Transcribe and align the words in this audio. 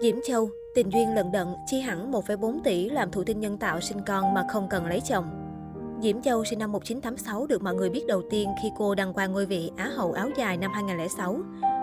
Diễm 0.00 0.16
Châu, 0.24 0.50
tình 0.74 0.90
duyên 0.90 1.14
lận 1.14 1.32
đận, 1.32 1.54
chi 1.66 1.80
hẳn 1.80 2.12
1,4 2.12 2.60
tỷ 2.64 2.88
làm 2.88 3.10
thụ 3.10 3.24
tinh 3.24 3.40
nhân 3.40 3.58
tạo 3.58 3.80
sinh 3.80 3.98
con 4.06 4.34
mà 4.34 4.44
không 4.50 4.68
cần 4.70 4.86
lấy 4.86 5.00
chồng. 5.00 5.24
Diễm 6.02 6.22
Châu 6.22 6.44
sinh 6.44 6.58
năm 6.58 6.72
1986 6.72 7.46
được 7.46 7.62
mọi 7.62 7.74
người 7.74 7.90
biết 7.90 8.06
đầu 8.06 8.22
tiên 8.30 8.48
khi 8.62 8.70
cô 8.78 8.94
đăng 8.94 9.12
quang 9.12 9.32
ngôi 9.32 9.46
vị 9.46 9.70
Á 9.76 9.90
hậu 9.96 10.12
áo 10.12 10.30
dài 10.36 10.56
năm 10.56 10.72
2006. 10.72 11.38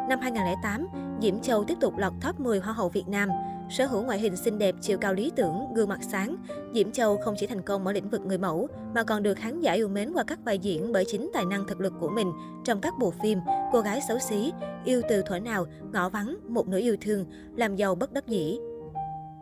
Năm 0.10 0.20
2008, 0.22 0.88
Diễm 1.22 1.40
Châu 1.40 1.64
tiếp 1.64 1.78
tục 1.82 1.98
lọt 1.98 2.14
top 2.26 2.40
10 2.40 2.60
Hoa 2.60 2.74
hậu 2.74 2.90
Việt 2.90 3.08
Nam. 3.08 3.30
Sở 3.70 3.86
hữu 3.86 4.04
ngoại 4.04 4.20
hình 4.20 4.36
xinh 4.36 4.60
đẹp, 4.60 4.76
chiều 4.81 4.97
cao 4.97 5.13
lý 5.13 5.31
tưởng, 5.36 5.74
gương 5.76 5.90
mặt 5.90 6.00
sáng, 6.12 6.36
Diễm 6.74 6.92
Châu 6.92 7.18
không 7.18 7.36
chỉ 7.38 7.47
thành 7.47 7.62
công 7.62 7.88
ở 7.88 7.94
lĩnh 7.94 8.10
vực 8.10 8.22
người 8.26 8.38
mẫu, 8.38 8.68
mà 8.96 9.04
còn 9.04 9.24
được 9.24 9.38
khán 9.38 9.62
giả 9.62 9.72
yêu 9.72 9.88
mến 9.88 10.13
qua 10.13 10.24
các 10.24 10.40
vai 10.46 10.60
diễn 10.60 10.92
bởi 10.92 11.06
chính 11.06 11.29
tài 11.33 11.46
năng 11.46 11.68
thực 11.68 11.79
lực 11.79 11.94
của 12.00 12.10
mình 12.10 12.32
trong 12.64 12.82
các 12.82 12.94
bộ 13.00 13.14
phim 13.24 13.40
Cô 13.72 13.82
gái 13.82 14.01
xấu 14.08 14.19
xí, 14.19 14.54
Yêu 14.86 15.01
từ 15.10 15.22
thuở 15.22 15.40
nào, 15.40 15.65
Ngõ 15.94 16.09
vắng, 16.09 16.38
Một 16.48 16.68
nửa 16.68 16.80
yêu 16.80 16.98
thương, 17.02 17.26
Làm 17.55 17.76
giàu 17.76 17.95
bất 17.95 18.14
đắc 18.14 18.27
dĩ. 18.27 18.58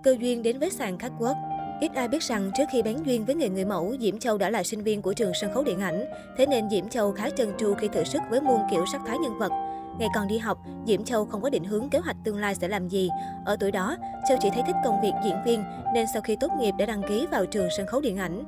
Cơ 0.03 0.15
duyên 0.19 0.43
đến 0.43 0.59
với 0.59 0.69
sàn 0.69 0.97
khách 0.97 1.11
quốc 1.19 1.37
Ít 1.79 1.91
ai 1.95 2.07
biết 2.07 2.23
rằng 2.23 2.51
trước 2.57 2.63
khi 2.71 2.81
bén 2.83 3.03
duyên 3.05 3.25
với 3.25 3.35
nghề 3.35 3.49
người 3.49 3.65
mẫu, 3.65 3.95
Diễm 3.99 4.19
Châu 4.19 4.37
đã 4.37 4.49
là 4.49 4.63
sinh 4.63 4.83
viên 4.83 5.01
của 5.01 5.13
trường 5.13 5.31
sân 5.41 5.53
khấu 5.53 5.63
điện 5.63 5.79
ảnh. 5.79 6.05
Thế 6.37 6.45
nên 6.45 6.69
Diễm 6.69 6.89
Châu 6.89 7.11
khá 7.11 7.29
trơn 7.29 7.57
tru 7.57 7.73
khi 7.73 7.87
thử 7.87 8.03
sức 8.03 8.21
với 8.29 8.41
muôn 8.41 8.61
kiểu 8.71 8.85
sắc 8.91 9.01
thái 9.07 9.17
nhân 9.17 9.37
vật. 9.39 9.51
Ngày 9.99 10.09
còn 10.15 10.27
đi 10.27 10.37
học, 10.37 10.57
Diễm 10.87 11.03
Châu 11.03 11.25
không 11.25 11.41
có 11.41 11.49
định 11.49 11.63
hướng 11.63 11.89
kế 11.89 11.99
hoạch 11.99 12.17
tương 12.23 12.37
lai 12.37 12.55
sẽ 12.55 12.67
làm 12.67 12.87
gì. 12.87 13.09
Ở 13.45 13.55
tuổi 13.59 13.71
đó, 13.71 13.97
Châu 14.29 14.37
chỉ 14.41 14.49
thấy 14.53 14.63
thích 14.67 14.75
công 14.85 15.01
việc 15.01 15.13
diễn 15.25 15.35
viên 15.45 15.63
nên 15.93 16.05
sau 16.13 16.21
khi 16.21 16.35
tốt 16.39 16.51
nghiệp 16.59 16.73
đã 16.79 16.85
đăng 16.85 17.03
ký 17.03 17.27
vào 17.31 17.45
trường 17.45 17.69
sân 17.77 17.87
khấu 17.87 18.01
điện 18.01 18.17
ảnh. 18.17 18.43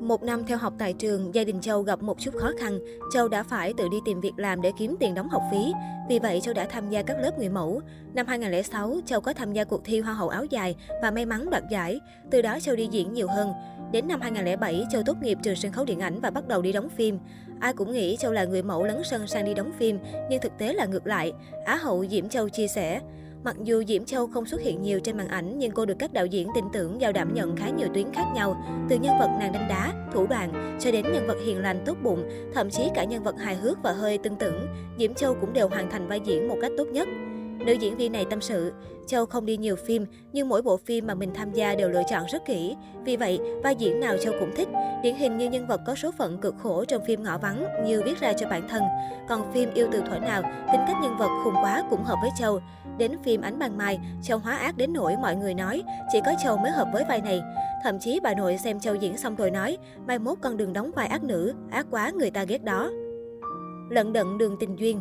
Một 0.00 0.22
năm 0.22 0.46
theo 0.46 0.58
học 0.58 0.72
tại 0.78 0.92
trường, 0.92 1.34
gia 1.34 1.44
đình 1.44 1.60
Châu 1.60 1.82
gặp 1.82 2.02
một 2.02 2.20
chút 2.20 2.34
khó 2.38 2.50
khăn. 2.58 2.78
Châu 3.12 3.28
đã 3.28 3.42
phải 3.42 3.72
tự 3.76 3.88
đi 3.88 3.96
tìm 4.04 4.20
việc 4.20 4.32
làm 4.36 4.62
để 4.62 4.72
kiếm 4.78 4.96
tiền 5.00 5.14
đóng 5.14 5.28
học 5.28 5.42
phí. 5.50 5.72
Vì 6.08 6.18
vậy, 6.18 6.40
Châu 6.40 6.54
đã 6.54 6.66
tham 6.70 6.90
gia 6.90 7.02
các 7.02 7.18
lớp 7.18 7.38
người 7.38 7.48
mẫu. 7.48 7.80
Năm 8.14 8.26
2006, 8.26 8.96
Châu 9.06 9.20
có 9.20 9.32
tham 9.32 9.52
gia 9.52 9.64
cuộc 9.64 9.84
thi 9.84 10.00
Hoa 10.00 10.14
hậu 10.14 10.28
áo 10.28 10.44
dài 10.44 10.76
và 11.02 11.10
may 11.10 11.26
mắn 11.26 11.50
đoạt 11.50 11.62
giải. 11.70 12.00
Từ 12.30 12.42
đó, 12.42 12.58
Châu 12.60 12.76
đi 12.76 12.88
diễn 12.90 13.12
nhiều 13.12 13.28
hơn. 13.28 13.52
Đến 13.96 14.08
năm 14.08 14.20
2007, 14.20 14.86
Châu 14.90 15.02
tốt 15.02 15.16
nghiệp 15.22 15.38
trường 15.42 15.56
sân 15.56 15.72
khấu 15.72 15.84
điện 15.84 16.00
ảnh 16.00 16.20
và 16.20 16.30
bắt 16.30 16.48
đầu 16.48 16.62
đi 16.62 16.72
đóng 16.72 16.88
phim. 16.88 17.18
Ai 17.60 17.72
cũng 17.72 17.92
nghĩ 17.92 18.16
Châu 18.16 18.32
là 18.32 18.44
người 18.44 18.62
mẫu 18.62 18.84
lấn 18.84 18.96
sân 19.04 19.26
sang 19.26 19.44
đi 19.44 19.54
đóng 19.54 19.72
phim, 19.78 19.98
nhưng 20.30 20.40
thực 20.40 20.58
tế 20.58 20.72
là 20.72 20.86
ngược 20.86 21.06
lại. 21.06 21.32
Á 21.64 21.76
hậu 21.76 22.06
Diễm 22.06 22.28
Châu 22.28 22.48
chia 22.48 22.66
sẻ, 22.66 23.00
Mặc 23.44 23.56
dù 23.62 23.84
Diễm 23.88 24.04
Châu 24.04 24.26
không 24.26 24.46
xuất 24.46 24.60
hiện 24.60 24.82
nhiều 24.82 25.00
trên 25.00 25.16
màn 25.16 25.28
ảnh, 25.28 25.58
nhưng 25.58 25.72
cô 25.72 25.86
được 25.86 25.94
các 25.98 26.12
đạo 26.12 26.26
diễn 26.26 26.48
tin 26.54 26.64
tưởng 26.72 27.00
giao 27.00 27.12
đảm 27.12 27.34
nhận 27.34 27.56
khá 27.56 27.68
nhiều 27.68 27.88
tuyến 27.94 28.12
khác 28.12 28.24
nhau, 28.34 28.64
từ 28.88 28.96
nhân 28.96 29.18
vật 29.18 29.30
nàng 29.40 29.52
đánh 29.52 29.68
đá, 29.68 29.92
thủ 30.12 30.26
đoạn, 30.26 30.76
cho 30.80 30.90
đến 30.90 31.12
nhân 31.12 31.26
vật 31.26 31.36
hiền 31.46 31.62
lành 31.62 31.82
tốt 31.86 31.96
bụng, 32.02 32.28
thậm 32.54 32.70
chí 32.70 32.82
cả 32.94 33.04
nhân 33.04 33.22
vật 33.22 33.34
hài 33.38 33.56
hước 33.56 33.78
và 33.82 33.92
hơi 33.92 34.18
tương 34.18 34.36
tưởng, 34.36 34.66
Diễm 34.98 35.14
Châu 35.14 35.34
cũng 35.34 35.52
đều 35.52 35.68
hoàn 35.68 35.90
thành 35.90 36.08
vai 36.08 36.20
diễn 36.24 36.48
một 36.48 36.56
cách 36.62 36.72
tốt 36.78 36.84
nhất. 36.84 37.08
Nữ 37.66 37.72
diễn 37.72 37.96
viên 37.96 38.12
này 38.12 38.26
tâm 38.30 38.40
sự, 38.40 38.72
Châu 39.06 39.26
không 39.26 39.46
đi 39.46 39.56
nhiều 39.56 39.76
phim, 39.76 40.06
nhưng 40.32 40.48
mỗi 40.48 40.62
bộ 40.62 40.76
phim 40.76 41.06
mà 41.06 41.14
mình 41.14 41.30
tham 41.34 41.52
gia 41.52 41.74
đều 41.74 41.88
lựa 41.88 42.02
chọn 42.10 42.26
rất 42.26 42.44
kỹ. 42.44 42.76
Vì 43.04 43.16
vậy, 43.16 43.40
vai 43.62 43.74
diễn 43.74 44.00
nào 44.00 44.16
Châu 44.16 44.34
cũng 44.40 44.50
thích. 44.56 44.68
Điển 45.02 45.14
hình 45.14 45.38
như 45.38 45.50
nhân 45.50 45.66
vật 45.66 45.80
có 45.86 45.94
số 45.94 46.10
phận 46.18 46.38
cực 46.38 46.54
khổ 46.62 46.84
trong 46.84 47.04
phim 47.06 47.22
Ngõ 47.22 47.38
Vắng, 47.38 47.66
như 47.84 48.02
viết 48.04 48.20
ra 48.20 48.32
cho 48.32 48.48
bản 48.48 48.68
thân. 48.68 48.82
Còn 49.28 49.52
phim 49.52 49.74
Yêu 49.74 49.88
từ 49.92 50.02
thổi 50.08 50.20
nào, 50.20 50.42
tính 50.42 50.80
cách 50.86 50.96
nhân 51.02 51.16
vật 51.18 51.28
khùng 51.44 51.54
quá 51.54 51.84
cũng 51.90 52.04
hợp 52.04 52.16
với 52.22 52.30
Châu. 52.38 52.60
Đến 52.98 53.12
phim 53.24 53.40
Ánh 53.40 53.58
Ban 53.58 53.78
Mai, 53.78 53.98
Châu 54.22 54.38
hóa 54.38 54.56
ác 54.56 54.76
đến 54.76 54.92
nỗi 54.92 55.16
mọi 55.22 55.36
người 55.36 55.54
nói, 55.54 55.82
chỉ 56.12 56.18
có 56.26 56.32
Châu 56.42 56.56
mới 56.56 56.70
hợp 56.70 56.88
với 56.92 57.04
vai 57.08 57.20
này. 57.20 57.40
Thậm 57.84 57.98
chí 57.98 58.20
bà 58.22 58.34
nội 58.34 58.58
xem 58.58 58.80
Châu 58.80 58.94
diễn 58.94 59.16
xong 59.16 59.34
rồi 59.34 59.50
nói, 59.50 59.78
mai 60.06 60.18
mốt 60.18 60.38
con 60.42 60.56
đừng 60.56 60.72
đóng 60.72 60.90
vai 60.94 61.06
ác 61.06 61.24
nữ, 61.24 61.54
ác 61.70 61.86
quá 61.90 62.10
người 62.18 62.30
ta 62.30 62.44
ghét 62.44 62.64
đó. 62.64 62.90
Lận 63.90 64.12
đận 64.12 64.38
đường 64.38 64.56
tình 64.60 64.76
duyên 64.78 65.00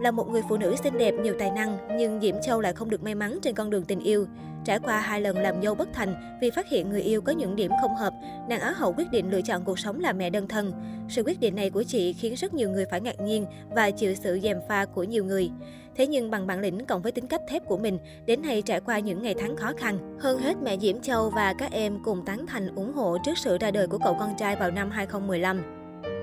là 0.00 0.10
một 0.10 0.28
người 0.28 0.42
phụ 0.48 0.56
nữ 0.56 0.76
xinh 0.82 0.98
đẹp, 0.98 1.14
nhiều 1.22 1.34
tài 1.38 1.50
năng, 1.50 1.78
nhưng 1.98 2.20
Diễm 2.20 2.34
Châu 2.42 2.60
lại 2.60 2.72
không 2.72 2.90
được 2.90 3.02
may 3.02 3.14
mắn 3.14 3.38
trên 3.42 3.54
con 3.54 3.70
đường 3.70 3.84
tình 3.84 4.00
yêu. 4.00 4.26
Trải 4.64 4.78
qua 4.78 5.00
hai 5.00 5.20
lần 5.20 5.38
làm 5.38 5.62
dâu 5.62 5.74
bất 5.74 5.88
thành 5.92 6.38
vì 6.40 6.50
phát 6.50 6.68
hiện 6.68 6.90
người 6.90 7.02
yêu 7.02 7.20
có 7.20 7.32
những 7.32 7.56
điểm 7.56 7.70
không 7.80 7.96
hợp, 7.96 8.12
nàng 8.48 8.60
Á 8.60 8.72
hậu 8.76 8.92
quyết 8.92 9.10
định 9.10 9.30
lựa 9.30 9.40
chọn 9.40 9.64
cuộc 9.64 9.78
sống 9.78 10.00
làm 10.00 10.18
mẹ 10.18 10.30
đơn 10.30 10.48
thân. 10.48 10.72
Sự 11.08 11.22
quyết 11.22 11.40
định 11.40 11.54
này 11.54 11.70
của 11.70 11.82
chị 11.82 12.12
khiến 12.12 12.34
rất 12.34 12.54
nhiều 12.54 12.70
người 12.70 12.84
phải 12.90 13.00
ngạc 13.00 13.20
nhiên 13.20 13.46
và 13.70 13.90
chịu 13.90 14.14
sự 14.14 14.40
dèm 14.42 14.58
pha 14.68 14.84
của 14.84 15.02
nhiều 15.02 15.24
người. 15.24 15.50
Thế 15.96 16.06
nhưng 16.06 16.30
bằng 16.30 16.46
bản 16.46 16.60
lĩnh 16.60 16.86
cộng 16.86 17.02
với 17.02 17.12
tính 17.12 17.26
cách 17.26 17.40
thép 17.48 17.64
của 17.64 17.78
mình, 17.78 17.98
đến 18.26 18.42
nay 18.42 18.62
trải 18.62 18.80
qua 18.80 18.98
những 18.98 19.22
ngày 19.22 19.34
tháng 19.38 19.56
khó 19.56 19.72
khăn. 19.78 20.16
Hơn 20.20 20.38
hết 20.38 20.56
mẹ 20.62 20.78
Diễm 20.78 21.00
Châu 21.00 21.30
và 21.30 21.54
các 21.58 21.72
em 21.72 21.98
cùng 22.04 22.24
tán 22.24 22.46
thành 22.46 22.74
ủng 22.74 22.92
hộ 22.92 23.18
trước 23.24 23.38
sự 23.38 23.58
ra 23.60 23.70
đời 23.70 23.86
của 23.86 23.98
cậu 23.98 24.16
con 24.20 24.30
trai 24.38 24.56
vào 24.56 24.70
năm 24.70 24.90
2015. 24.90 25.75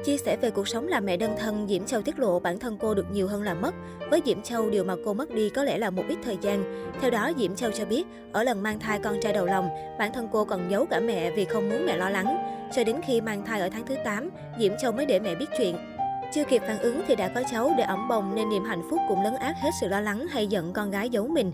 Chia 0.04 0.18
sẻ 0.18 0.38
về 0.38 0.50
cuộc 0.50 0.68
sống 0.68 0.88
làm 0.88 1.06
mẹ 1.06 1.18
đơn 1.18 1.36
thân, 1.38 1.68
Diễm 1.70 1.86
Châu 1.86 2.02
tiết 2.02 2.20
lộ 2.20 2.40
bản 2.40 2.60
thân 2.60 2.78
cô 2.80 2.94
được 2.94 3.06
nhiều 3.12 3.28
hơn 3.28 3.42
là 3.42 3.54
mất. 3.54 3.74
Với 4.10 4.22
Diễm 4.26 4.42
Châu, 4.42 4.70
điều 4.70 4.84
mà 4.84 4.96
cô 5.06 5.14
mất 5.14 5.32
đi 5.32 5.50
có 5.50 5.64
lẽ 5.64 5.78
là 5.78 5.90
một 5.90 6.04
ít 6.08 6.18
thời 6.24 6.38
gian. 6.42 6.90
Theo 7.02 7.12
đó, 7.12 7.32
Diễm 7.38 7.56
Châu 7.56 7.72
cho 7.72 7.86
biết, 7.86 8.04
ở 8.32 8.44
lần 8.44 8.64
mang 8.64 8.80
thai 8.80 9.00
con 9.00 9.16
trai 9.22 9.34
đầu 9.34 9.46
lòng, 9.46 9.70
bản 10.00 10.14
thân 10.14 10.28
cô 10.32 10.46
còn 10.46 10.72
giấu 10.72 10.86
cả 10.86 11.00
mẹ 11.00 11.32
vì 11.32 11.46
không 11.46 11.70
muốn 11.70 11.86
mẹ 11.86 11.98
lo 11.98 12.10
lắng. 12.10 12.38
Cho 12.76 12.84
đến 12.84 12.96
khi 13.08 13.22
mang 13.22 13.46
thai 13.46 13.60
ở 13.60 13.70
tháng 13.70 13.86
thứ 13.86 13.96
8, 14.06 14.30
Diễm 14.60 14.74
Châu 14.82 14.92
mới 14.92 15.06
để 15.06 15.20
mẹ 15.20 15.36
biết 15.36 15.50
chuyện. 15.58 15.76
Chưa 16.34 16.44
kịp 16.44 16.62
phản 16.68 16.80
ứng 16.80 17.02
thì 17.08 17.16
đã 17.16 17.28
có 17.28 17.44
cháu 17.52 17.72
để 17.78 17.84
ẩm 17.84 18.08
bồng 18.08 18.36
nên 18.36 18.50
niềm 18.50 18.64
hạnh 18.64 18.82
phúc 18.90 19.00
cũng 19.10 19.24
lấn 19.24 19.36
át 19.36 19.56
hết 19.62 19.70
sự 19.82 19.88
lo 19.88 20.02
lắng 20.02 20.28
hay 20.28 20.48
giận 20.48 20.74
con 20.74 20.92
gái 20.92 21.10
giấu 21.10 21.28
mình. 21.28 21.52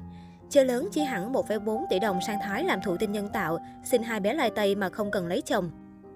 Chơi 0.50 0.66
lớn 0.66 0.90
chi 0.92 1.02
hẳn 1.02 1.34
1,4 1.34 1.86
tỷ 1.90 2.00
đồng 2.00 2.20
sang 2.28 2.40
Thái 2.44 2.64
làm 2.64 2.82
thụ 2.82 2.98
tinh 2.98 3.12
nhân 3.12 3.30
tạo, 3.34 3.60
sinh 3.84 4.04
hai 4.04 4.20
bé 4.20 4.34
lai 4.34 4.52
tây 4.56 4.76
mà 4.76 4.90
không 4.90 5.12
cần 5.12 5.28
lấy 5.28 5.42
chồng. 5.42 5.72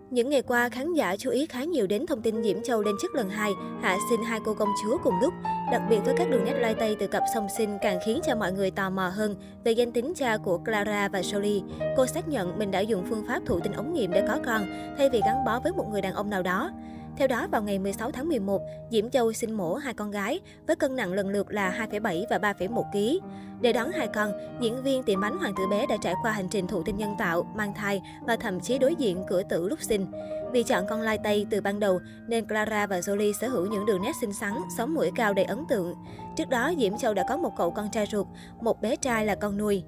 Những 0.09 0.29
ngày 0.29 0.41
qua, 0.41 0.69
khán 0.69 0.93
giả 0.93 1.15
chú 1.15 1.29
ý 1.29 1.45
khá 1.45 1.63
nhiều 1.63 1.87
đến 1.87 2.05
thông 2.05 2.21
tin 2.21 2.43
Diễm 2.43 2.61
Châu 2.61 2.81
lên 2.81 2.95
chức 3.01 3.15
lần 3.15 3.29
2, 3.29 3.51
hạ 3.81 3.97
sinh 4.09 4.23
hai 4.23 4.39
cô 4.45 4.53
công 4.53 4.69
chúa 4.83 4.97
cùng 5.03 5.13
lúc. 5.21 5.33
Đặc 5.71 5.81
biệt 5.89 5.99
với 6.05 6.13
các 6.17 6.29
đường 6.29 6.45
nét 6.45 6.53
lai 6.53 6.75
tây 6.79 6.95
từ 6.99 7.07
cặp 7.07 7.23
song 7.33 7.47
sinh 7.57 7.77
càng 7.81 7.99
khiến 8.05 8.19
cho 8.27 8.35
mọi 8.35 8.51
người 8.51 8.71
tò 8.71 8.89
mò 8.89 9.07
hơn 9.07 9.35
về 9.63 9.71
danh 9.71 9.91
tính 9.91 10.13
cha 10.15 10.37
của 10.37 10.57
Clara 10.57 11.07
và 11.07 11.21
Jolie. 11.21 11.61
Cô 11.97 12.05
xác 12.05 12.27
nhận 12.27 12.59
mình 12.59 12.71
đã 12.71 12.79
dùng 12.79 13.05
phương 13.09 13.25
pháp 13.27 13.39
thụ 13.45 13.59
tinh 13.59 13.73
ống 13.73 13.93
nghiệm 13.93 14.11
để 14.11 14.25
có 14.27 14.39
con, 14.45 14.93
thay 14.97 15.09
vì 15.09 15.21
gắn 15.25 15.45
bó 15.45 15.59
với 15.59 15.71
một 15.71 15.85
người 15.91 16.01
đàn 16.01 16.13
ông 16.13 16.29
nào 16.29 16.43
đó. 16.43 16.71
Theo 17.17 17.27
đó, 17.27 17.47
vào 17.51 17.63
ngày 17.63 17.79
16 17.79 18.11
tháng 18.11 18.29
11, 18.29 18.61
Diễm 18.91 19.09
Châu 19.09 19.33
sinh 19.33 19.57
mổ 19.57 19.75
hai 19.75 19.93
con 19.93 20.11
gái 20.11 20.39
với 20.67 20.75
cân 20.75 20.95
nặng 20.95 21.13
lần 21.13 21.29
lượt 21.29 21.51
là 21.51 21.87
2,7 21.91 22.25
và 22.29 22.37
3,1 22.37 22.83
kg. 22.91 23.25
Để 23.61 23.73
đón 23.73 23.91
hai 23.91 24.07
con, 24.07 24.31
diễn 24.61 24.83
viên 24.83 25.03
tiệm 25.03 25.21
bánh 25.21 25.37
Hoàng 25.37 25.53
tử 25.57 25.63
bé 25.71 25.85
đã 25.87 25.97
trải 26.01 26.13
qua 26.23 26.31
hành 26.31 26.47
trình 26.49 26.67
thụ 26.67 26.83
tinh 26.83 26.97
nhân 26.97 27.15
tạo, 27.19 27.53
mang 27.55 27.73
thai 27.73 28.01
và 28.27 28.35
thậm 28.35 28.59
chí 28.59 28.77
đối 28.77 28.95
diện 28.95 29.23
cửa 29.27 29.43
tử 29.43 29.67
lúc 29.67 29.81
sinh. 29.81 30.05
Vì 30.51 30.63
chọn 30.63 30.85
con 30.89 31.01
lai 31.01 31.17
tây 31.23 31.45
từ 31.49 31.61
ban 31.61 31.79
đầu 31.79 31.99
nên 32.27 32.47
Clara 32.47 32.87
và 32.87 32.99
Jolie 32.99 33.33
sở 33.41 33.47
hữu 33.47 33.65
những 33.65 33.85
đường 33.85 34.01
nét 34.01 34.15
xinh 34.21 34.33
xắn, 34.33 34.53
sống 34.77 34.93
mũi 34.93 35.11
cao 35.15 35.33
đầy 35.33 35.45
ấn 35.45 35.63
tượng. 35.69 35.95
Trước 36.35 36.49
đó, 36.49 36.71
Diễm 36.77 36.97
Châu 36.97 37.13
đã 37.13 37.25
có 37.29 37.37
một 37.37 37.51
cậu 37.57 37.71
con 37.71 37.91
trai 37.91 38.05
ruột, 38.11 38.27
một 38.61 38.81
bé 38.81 38.95
trai 38.95 39.25
là 39.25 39.35
con 39.35 39.57
nuôi. 39.57 39.83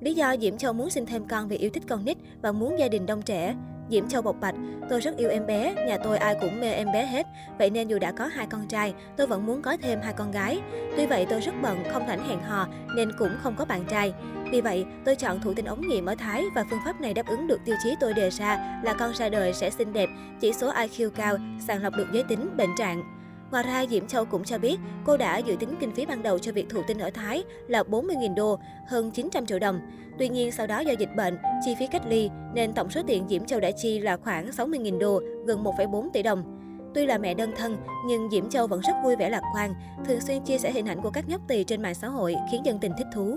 Lý 0.00 0.14
do 0.14 0.36
Diễm 0.40 0.56
Châu 0.56 0.72
muốn 0.72 0.90
sinh 0.90 1.06
thêm 1.06 1.28
con 1.28 1.48
vì 1.48 1.56
yêu 1.56 1.70
thích 1.74 1.82
con 1.88 2.04
nít 2.04 2.18
và 2.42 2.52
muốn 2.52 2.78
gia 2.78 2.88
đình 2.88 3.06
đông 3.06 3.22
trẻ. 3.22 3.54
Diễm 3.90 4.08
Châu 4.08 4.22
bộc 4.22 4.36
bạch, 4.40 4.54
tôi 4.88 5.00
rất 5.00 5.16
yêu 5.16 5.30
em 5.30 5.46
bé, 5.46 5.74
nhà 5.86 5.98
tôi 6.04 6.18
ai 6.18 6.36
cũng 6.40 6.60
mê 6.60 6.72
em 6.72 6.92
bé 6.92 7.06
hết. 7.06 7.26
Vậy 7.58 7.70
nên 7.70 7.88
dù 7.88 7.98
đã 7.98 8.12
có 8.12 8.26
hai 8.26 8.46
con 8.46 8.68
trai, 8.68 8.94
tôi 9.16 9.26
vẫn 9.26 9.46
muốn 9.46 9.62
có 9.62 9.76
thêm 9.82 10.00
hai 10.02 10.12
con 10.12 10.30
gái. 10.30 10.60
Tuy 10.96 11.06
vậy 11.06 11.26
tôi 11.30 11.40
rất 11.40 11.54
bận, 11.62 11.84
không 11.92 12.04
rảnh 12.08 12.28
hẹn 12.28 12.40
hò 12.40 12.68
nên 12.96 13.12
cũng 13.18 13.32
không 13.42 13.54
có 13.56 13.64
bạn 13.64 13.84
trai. 13.84 14.14
Vì 14.52 14.60
vậy, 14.60 14.86
tôi 15.04 15.16
chọn 15.16 15.40
thụ 15.40 15.54
tinh 15.54 15.64
ống 15.64 15.88
nghiệm 15.88 16.06
ở 16.06 16.14
Thái 16.14 16.44
và 16.54 16.64
phương 16.70 16.80
pháp 16.84 17.00
này 17.00 17.14
đáp 17.14 17.26
ứng 17.26 17.46
được 17.46 17.60
tiêu 17.64 17.76
chí 17.82 17.94
tôi 18.00 18.14
đề 18.14 18.30
ra 18.30 18.80
là 18.84 18.92
con 18.92 19.12
ra 19.14 19.28
đời 19.28 19.52
sẽ 19.52 19.70
xinh 19.70 19.92
đẹp, 19.92 20.08
chỉ 20.40 20.52
số 20.52 20.72
IQ 20.72 21.10
cao, 21.10 21.36
sàng 21.66 21.82
lọc 21.82 21.96
được 21.96 22.06
giới 22.12 22.22
tính, 22.28 22.56
bệnh 22.56 22.70
trạng. 22.78 23.19
Ngoài 23.50 23.64
ra, 23.64 23.86
Diễm 23.90 24.06
Châu 24.06 24.24
cũng 24.24 24.44
cho 24.44 24.58
biết 24.58 24.76
cô 25.04 25.16
đã 25.16 25.38
dự 25.38 25.56
tính 25.60 25.74
kinh 25.80 25.94
phí 25.94 26.06
ban 26.06 26.22
đầu 26.22 26.38
cho 26.38 26.52
việc 26.52 26.68
thụ 26.68 26.82
tinh 26.86 26.98
ở 26.98 27.10
Thái 27.10 27.44
là 27.68 27.82
40.000 27.82 28.34
đô, 28.34 28.58
hơn 28.88 29.10
900 29.10 29.46
triệu 29.46 29.58
đồng. 29.58 29.80
Tuy 30.18 30.28
nhiên, 30.28 30.52
sau 30.52 30.66
đó 30.66 30.80
do 30.80 30.92
dịch 30.98 31.16
bệnh, 31.16 31.38
chi 31.64 31.74
phí 31.78 31.86
cách 31.86 32.02
ly, 32.06 32.30
nên 32.54 32.72
tổng 32.72 32.90
số 32.90 33.02
tiền 33.06 33.26
Diễm 33.28 33.44
Châu 33.44 33.60
đã 33.60 33.70
chi 33.70 33.98
là 33.98 34.16
khoảng 34.16 34.50
60.000 34.50 34.98
đô, 34.98 35.20
gần 35.46 35.64
1,4 35.64 36.10
tỷ 36.12 36.22
đồng. 36.22 36.56
Tuy 36.94 37.06
là 37.06 37.18
mẹ 37.18 37.34
đơn 37.34 37.52
thân, 37.56 37.76
nhưng 38.06 38.30
Diễm 38.30 38.48
Châu 38.48 38.66
vẫn 38.66 38.80
rất 38.80 38.92
vui 39.04 39.16
vẻ 39.16 39.30
lạc 39.30 39.42
quan, 39.54 39.74
thường 40.04 40.20
xuyên 40.20 40.42
chia 40.42 40.58
sẻ 40.58 40.72
hình 40.72 40.86
ảnh 40.86 41.02
của 41.02 41.10
các 41.10 41.28
nhóc 41.28 41.40
tỳ 41.48 41.64
trên 41.64 41.82
mạng 41.82 41.94
xã 41.94 42.08
hội 42.08 42.34
khiến 42.50 42.64
dân 42.64 42.78
tình 42.78 42.92
thích 42.98 43.06
thú. 43.14 43.36